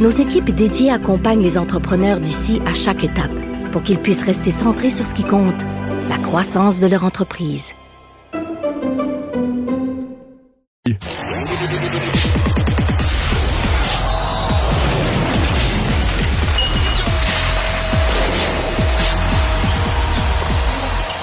[0.00, 3.30] nos équipes dédiées accompagnent les entrepreneurs d'ici à chaque étape
[3.70, 5.60] pour qu'ils puissent rester centrés sur ce qui compte,
[6.08, 7.72] la croissance de leur entreprise.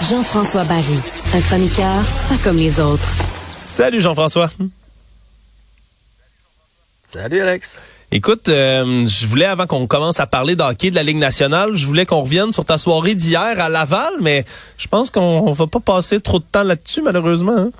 [0.09, 0.99] Jean-François Barry,
[1.33, 3.09] un chroniqueur pas comme les autres.
[3.65, 4.49] Salut Jean-François.
[7.09, 7.81] Salut Alex.
[8.11, 11.85] Écoute, euh, je voulais, avant qu'on commence à parler d'hockey de la Ligue nationale, je
[11.85, 14.45] voulais qu'on revienne sur ta soirée d'hier à Laval, mais
[14.77, 17.57] je pense qu'on va pas passer trop de temps là-dessus, malheureusement.
[17.57, 17.71] Hein.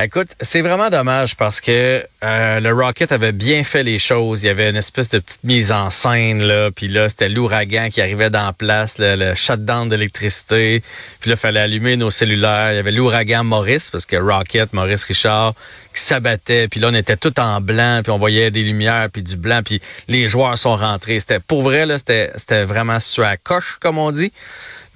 [0.00, 4.44] Écoute, c'est vraiment dommage parce que euh, le Rocket avait bien fait les choses.
[4.44, 7.88] Il y avait une espèce de petite mise en scène là, puis là c'était l'ouragan
[7.90, 10.84] qui arrivait dans place, le, le shutdown d'électricité.
[11.18, 12.72] Puis là, il fallait allumer nos cellulaires.
[12.72, 15.54] Il y avait l'ouragan Maurice parce que Rocket, Maurice Richard,
[15.92, 16.68] qui s'abattait.
[16.68, 19.62] Puis là, on était tout en blanc, puis on voyait des lumières, puis du blanc,
[19.64, 21.18] puis les joueurs sont rentrés.
[21.18, 24.30] C'était pour vrai là, c'était c'était vraiment sur la coche comme on dit.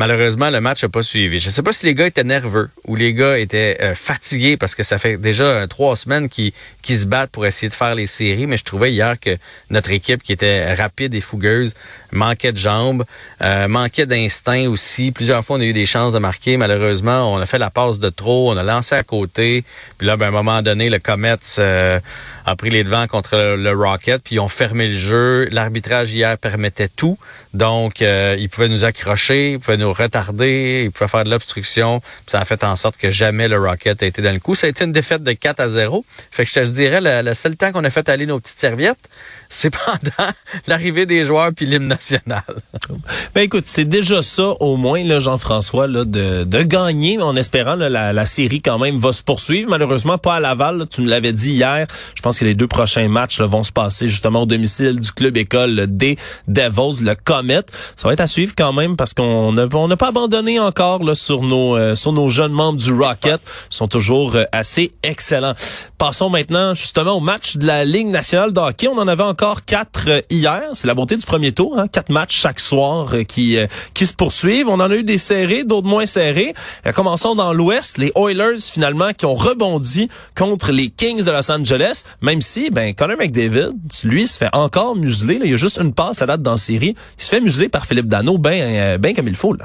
[0.02, 1.38] Malheureusement, le match n'a pas suivi.
[1.38, 4.56] Je ne sais pas si les gars étaient nerveux ou les gars étaient euh, fatigués
[4.56, 6.52] parce que ça fait déjà euh, trois semaines qu'ils
[6.84, 9.38] se battent pour essayer de faire les séries, mais je trouvais hier que
[9.70, 11.74] notre équipe, qui était rapide et fougueuse,
[12.10, 13.04] manquait de jambes,
[13.42, 15.12] euh, manquait d'instinct aussi.
[15.12, 16.56] Plusieurs fois, on a eu des chances de marquer.
[16.56, 19.62] Malheureusement, on a fait la passe de trop, on a lancé à côté.
[19.98, 21.36] Puis là, ben, à un moment donné, le Comets
[22.44, 25.48] a pris les devants contre le Rocket, puis ils ont fermé le jeu.
[25.52, 27.16] L'arbitrage hier permettait tout.
[27.54, 32.02] Donc, ils pouvaient nous accrocher, ils pouvaient nous retarder, ils pouvaient faire de l'obstruction.
[32.26, 34.54] Ça a fait en sorte que jamais le Rocket a été dans le coup.
[34.54, 36.04] Ça a été une défaite de 4 à 0.
[36.30, 38.98] Fait que je te dirais, le, seul temps qu'on a fait aller nos petites serviettes,
[39.50, 40.30] c'est pendant
[40.66, 42.42] l'arrivée des joueurs puis l'hymne national.
[43.34, 48.26] Ben écoute, c'est déjà ça au moins, Jean-François, là, de, gagner en espérant là, la,
[48.26, 49.68] série quand même va se poursuivre.
[49.68, 50.86] Malheureusement, pas à Laval.
[50.88, 51.86] tu me l'avais dit hier.
[52.14, 55.36] Je pense que les deux prochains matchs vont se passer justement au domicile du club
[55.36, 56.16] école des
[56.48, 57.62] Devils, le Comet.
[57.96, 61.04] Ça va être à suivre quand même parce qu'on n'a on n'a pas abandonné encore
[61.04, 63.40] là, sur nos euh, sur nos jeunes membres du Rocket.
[63.70, 65.54] Ils sont toujours euh, assez excellents.
[66.02, 68.88] Passons maintenant justement au match de la Ligue nationale de hockey.
[68.88, 70.62] On en avait encore quatre euh, hier.
[70.72, 71.78] C'est la beauté du premier tour.
[71.78, 71.86] Hein?
[71.86, 74.68] Quatre matchs chaque soir euh, qui euh, qui se poursuivent.
[74.68, 76.54] On en a eu des serrés, d'autres moins serrés.
[76.92, 77.98] Commençons dans l'Ouest.
[77.98, 82.02] Les Oilers finalement qui ont rebondi contre les Kings de Los Angeles.
[82.20, 83.70] Même si ben Connor McDavid,
[84.02, 85.38] lui, se fait encore museler.
[85.38, 85.44] Là.
[85.44, 86.96] Il y a juste une passe à date dans la série.
[87.16, 89.61] Il se fait museler par Philippe Dano, ben ben comme il faut là.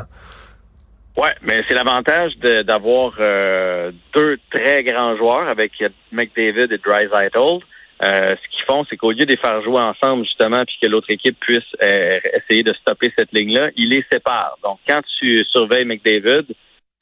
[1.18, 5.72] Ouais, mais c'est l'avantage de- d'avoir euh, deux très grands joueurs avec
[6.12, 7.59] McDavid et Drysaitel.
[8.03, 10.88] Euh, ce qu'ils font, c'est qu'au lieu de les faire jouer ensemble, justement, puis que
[10.88, 14.57] l'autre équipe puisse euh, essayer de stopper cette ligne-là, ils les séparent.
[14.63, 16.46] Donc, quand tu surveilles McDavid,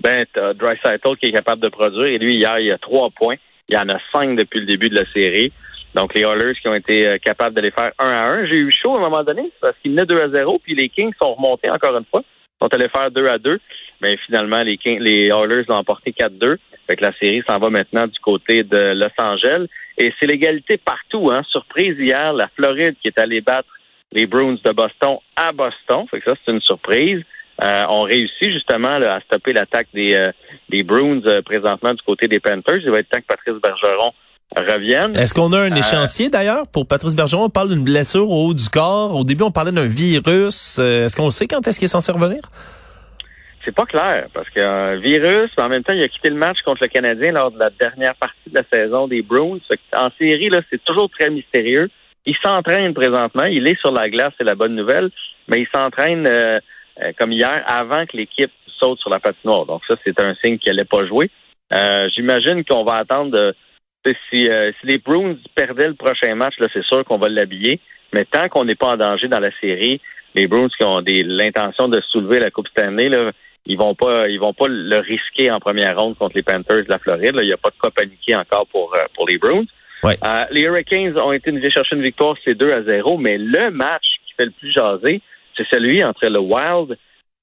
[0.01, 3.35] ben, t'as Drysaitel qui est capable de produire, et lui, hier, il a trois points.
[3.67, 5.51] Il y en a cinq depuis le début de la série.
[5.93, 8.45] Donc, les Oilers qui ont été euh, capables de les faire un à un.
[8.45, 10.87] J'ai eu chaud à un moment donné, parce qu'ils menaient 2 à 0, puis les
[10.87, 12.23] Kings sont remontés encore une fois.
[12.61, 13.59] Sont allés faire 2 à 2.
[14.01, 16.57] Mais finalement, les, Kings, les Oilers l'ont emporté 4-2.
[16.87, 19.67] Fait que la série s'en va maintenant du côté de Los Angeles.
[19.97, 21.29] Et c'est l'égalité partout.
[21.31, 21.41] Hein.
[21.49, 23.69] Surprise hier, la Floride qui est allée battre
[24.11, 26.05] les Bruins de Boston à Boston.
[26.09, 27.21] Fait que ça, c'est une surprise.
[27.63, 30.31] Euh, on réussit justement là, à stopper l'attaque des, euh,
[30.69, 32.81] des Bruins euh, présentement du côté des Panthers.
[32.83, 34.13] Il va être temps que Patrice Bergeron
[34.55, 35.15] revienne.
[35.15, 37.45] Est-ce qu'on a un Euh, échéancier d'ailleurs pour Patrice Bergeron?
[37.45, 39.15] On parle d'une blessure au haut du corps.
[39.15, 40.77] Au début, on parlait d'un virus.
[40.79, 42.41] Euh, Est-ce qu'on sait quand est-ce qu'il est censé revenir?
[43.63, 46.07] C'est pas clair parce qu'il y a un virus, mais en même temps, il a
[46.07, 49.23] quitté le match contre le Canadien lors de la dernière partie de la saison des
[49.23, 49.57] Bruins.
[49.95, 51.89] En série, là, c'est toujours très mystérieux.
[52.27, 53.45] Il s'entraîne présentement.
[53.45, 55.09] Il est sur la glace, c'est la bonne nouvelle,
[55.47, 56.59] mais il s'entraîne euh,
[57.01, 59.65] euh, comme hier avant que l'équipe saute sur la patinoire.
[59.65, 61.31] Donc ça, c'est un signe qu'il n'allait pas jouer.
[61.73, 63.55] Euh, J'imagine qu'on va attendre de,
[64.29, 67.79] si, euh, si les Bruins perdaient le prochain match, là, c'est sûr qu'on va l'habiller.
[68.13, 69.99] Mais tant qu'on n'est pas en danger dans la série,
[70.35, 73.31] les Bruins qui ont des- l'intention de soulever la Coupe Stanley, là,
[73.65, 76.89] ils vont pas ils vont pas le risquer en première ronde contre les Panthers de
[76.89, 77.35] la Floride.
[77.35, 77.41] là.
[77.41, 79.65] Il n'y a pas de quoi paniquer encore pour, euh, pour les Bruins.
[80.03, 80.15] Ouais.
[80.23, 84.03] Euh, les Hurricanes ont été chercher une victoire, c'est 2 à 0, mais le match
[84.27, 85.19] qui fait le plus jaser,
[85.57, 86.95] c'est celui entre le Wild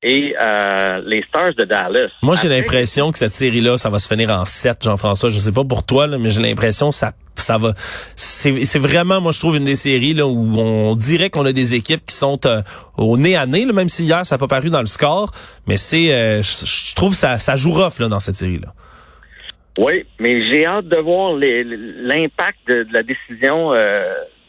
[0.02, 2.08] et euh, les Stars de Dallas.
[2.22, 5.30] Moi, j'ai Après- l'impression que cette série-là, ça va se finir en 7, Jean-François.
[5.30, 7.72] Je sais pas pour toi, là, mais j'ai l'impression que ça, ça va.
[8.16, 11.52] C'est c'est vraiment, moi, je trouve une des séries là où on dirait qu'on a
[11.52, 12.62] des équipes qui sont euh,
[12.96, 15.30] au nez à nez, là, même si hier ça n'a pas paru dans le score.
[15.66, 18.68] Mais c'est, euh, je trouve que ça, ça joue rough là dans cette série-là.
[19.78, 24.02] Oui, mais j'ai hâte de voir les- l'impact de, de la décision euh,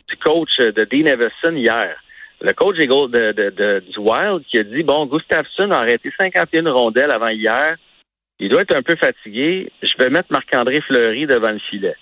[0.10, 1.96] du coach de Dean Everson hier.
[2.44, 6.12] Le coach des de, de- de- du Wild qui a dit bon, Gustafsson a arrêté
[6.18, 7.78] 51 rondelles avant hier.
[8.40, 9.72] Il doit être un peu fatigué.
[9.82, 11.96] Je vais mettre Marc-André Fleury devant le filet.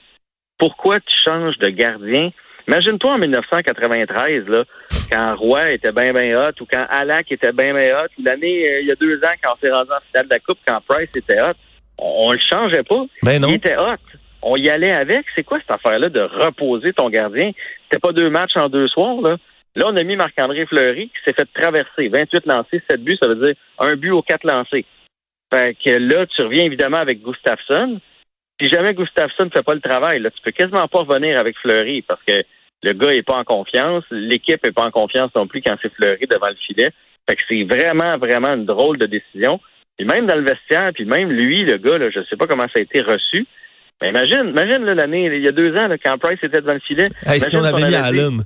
[0.57, 2.31] Pourquoi tu changes de gardien?
[2.67, 4.63] Imagine-toi en 1993, là,
[5.11, 8.81] quand Roy était bien, bien hot, ou quand Alak était bien, bien hot, l'année, euh,
[8.81, 10.79] il y a deux ans, quand on s'est rendu en finale de la Coupe, quand
[10.88, 11.53] Price était hot.
[11.97, 13.03] On, on le changeait pas.
[13.23, 13.47] Ben non.
[13.49, 13.97] Il était hot.
[14.43, 15.25] On y allait avec.
[15.35, 17.51] C'est quoi cette affaire-là de reposer ton gardien?
[17.83, 19.38] C'était pas deux matchs en deux soirs, là?
[19.75, 22.09] Là, on a mis Marc-André Fleury qui s'est fait traverser.
[22.09, 24.85] 28 lancés, 7 buts, ça veut dire un but aux quatre lancés.
[25.53, 28.00] Fait que là, tu reviens évidemment avec Gustafsson.
[28.62, 31.57] Si jamais Gustafsson ne fait pas le travail, là, tu peux quasiment pas revenir avec
[31.57, 32.44] Fleury parce que
[32.83, 35.94] le gars est pas en confiance, l'équipe est pas en confiance non plus quand c'est
[35.94, 36.91] Fleury devant le filet.
[37.29, 39.59] Fait que c'est vraiment, vraiment une drôle de décision.
[39.97, 42.63] Puis même dans le vestiaire, puis même lui, le gars, là, je sais pas comment
[42.63, 43.45] ça a été reçu.
[44.01, 46.79] Mais imagine, imagine l'année, il y a deux ans, là, quand Price était devant le
[46.79, 47.07] filet.
[47.25, 48.41] Hey, si on avait mis dit- Allen.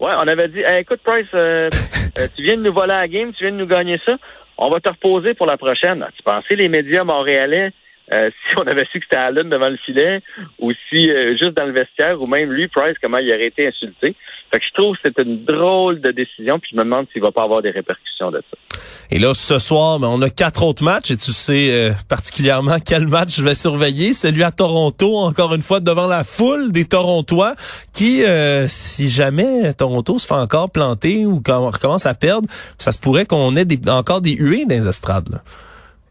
[0.00, 1.68] Ouais, on avait dit, Hey, écoute, Price, euh,
[2.18, 4.16] euh, tu viens de nous voler la game, tu viens de nous gagner ça.
[4.56, 6.06] On va te reposer pour la prochaine.
[6.16, 7.72] Tu pensais les médias montréalais,
[8.12, 10.20] euh, si on avait su que c'était Allen devant le filet,
[10.60, 13.66] ou si euh, juste dans le vestiaire, ou même lui, Price, comment il aurait été
[13.66, 14.14] insulté?
[14.50, 17.20] Fait que je trouve que c'est une drôle de décision, puis je me demande s'il
[17.20, 18.80] va pas avoir des répercussions de ça.
[19.10, 22.76] Et là, ce soir, ben, on a quatre autres matchs et tu sais euh, particulièrement
[22.84, 24.12] quel match je vais surveiller.
[24.12, 27.54] Celui à Toronto, encore une fois, devant la foule des Torontois
[27.92, 32.48] qui, euh, si jamais Toronto se fait encore planter ou qu'on recommence à perdre,
[32.78, 35.28] ça se pourrait qu'on ait encore des huées dans les estrades.
[35.30, 35.42] Là.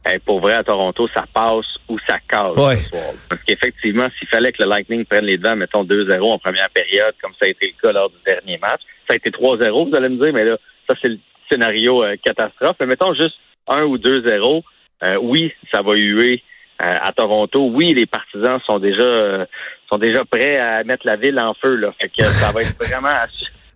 [0.10, 2.76] Hey, pour vrai, à Toronto, ça passe ou ça casse Ouais.
[2.76, 3.14] ce soir.
[3.30, 7.14] Parce qu'effectivement, s'il fallait que le Lightning prenne les devants, mettons 2-0 en première période,
[7.22, 9.96] comme ça a été le cas lors du dernier match, ça a été 3-0, vous
[9.96, 10.58] allez me dire, mais là,
[10.90, 11.20] ça, c'est le
[11.52, 12.78] scénario euh, catastrophe.
[12.80, 13.36] Mais mettons juste
[13.68, 14.64] 1 ou 2-0,
[15.04, 16.42] euh, oui, ça va huer
[16.82, 17.68] euh, à Toronto.
[17.74, 19.46] Oui, les partisans sont déjà euh,
[19.92, 21.76] sont déjà prêts à mettre la ville en feu.
[21.76, 21.94] Là.
[22.00, 23.28] Fait que ça va être vraiment à,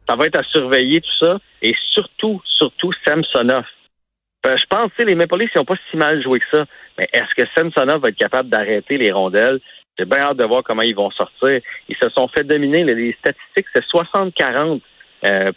[0.08, 1.38] ça va être à surveiller tout ça.
[1.62, 3.66] Et surtout, surtout Samsonov.
[4.48, 6.66] Euh, je pense que les Maple Leafs n'ont pas si mal joué que ça.
[6.98, 9.60] Mais est-ce que Samsonov va être capable d'arrêter les rondelles?
[9.98, 11.62] J'ai bien hâte de voir comment ils vont sortir.
[11.90, 12.84] Ils se sont fait dominer.
[12.84, 14.82] les statistiques, c'est 60-40
[15.24, 15.52] euh,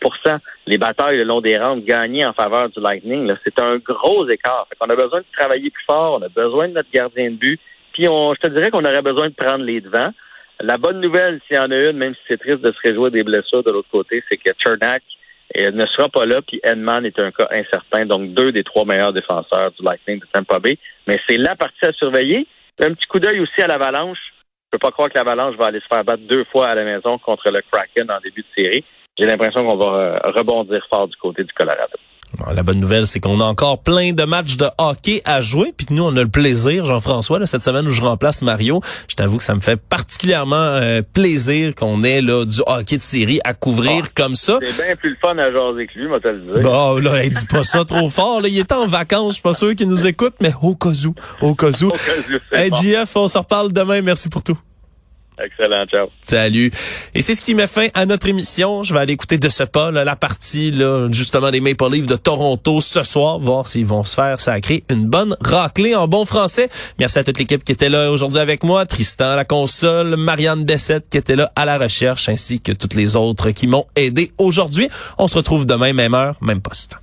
[0.66, 3.32] les batailles le long des rampes gagnées en faveur du Lightning.
[3.44, 4.66] C'est un gros écart.
[4.68, 6.18] Fait on a besoin de travailler plus fort.
[6.20, 7.60] On a besoin de notre gardien de but.
[7.92, 10.10] Puis on, je te dirais qu'on aurait besoin de prendre les devants.
[10.60, 13.10] La bonne nouvelle, s'il y en a une, même si c'est triste de se réjouir
[13.10, 15.02] des blessures de l'autre côté, c'est que Chernak
[15.56, 18.84] euh, ne sera pas là, puis Edman est un cas incertain, donc deux des trois
[18.84, 20.78] meilleurs défenseurs du Lightning de Tampa Bay.
[21.06, 22.46] Mais c'est la partie à surveiller.
[22.80, 24.18] Un petit coup d'œil aussi à l'Avalanche.
[24.40, 26.84] Je peux pas croire que l'Avalanche va aller se faire battre deux fois à la
[26.84, 28.84] maison contre le Kraken en début de série.
[29.16, 31.96] J'ai l'impression qu'on va euh, rebondir fort du côté du Colorado.
[32.54, 35.72] La bonne nouvelle, c'est qu'on a encore plein de matchs de hockey à jouer.
[35.76, 38.80] Puis nous, on a le plaisir, Jean-François, là, cette semaine où je remplace Mario.
[39.08, 43.02] Je t'avoue que ça me fait particulièrement euh, plaisir qu'on ait là du hockey de
[43.02, 44.58] série à couvrir comme ça.
[44.62, 46.62] C'est bien plus le fun à jaser que lui, moi, le dire.
[46.62, 48.40] Bon, là, hey, dis pas ça trop fort.
[48.42, 48.48] Là.
[48.48, 51.14] Il est en vacances, je suis pas sûr qu'il nous écoute, mais au cas où,
[51.40, 51.86] au cas où.
[51.88, 51.96] Au cas
[52.28, 52.76] où, c'est Hey, bon.
[52.76, 54.02] JF, on se reparle demain.
[54.02, 54.58] Merci pour tout.
[55.36, 56.08] Excellent, ciao.
[56.22, 56.70] Salut.
[57.12, 58.84] Et c'est ce qui met fin à notre émission.
[58.84, 62.06] Je vais aller écouter de ce pas là, la partie là, justement des Maple Leafs
[62.06, 66.24] de Toronto ce soir, voir s'ils vont se faire sacrer une bonne raclée en bon
[66.24, 66.68] français.
[67.00, 70.64] Merci à toute l'équipe qui était là aujourd'hui avec moi, Tristan à la console, Marianne
[70.64, 74.30] Bessette qui était là à la recherche, ainsi que toutes les autres qui m'ont aidé
[74.38, 74.88] aujourd'hui.
[75.18, 76.98] On se retrouve demain, même heure, même poste.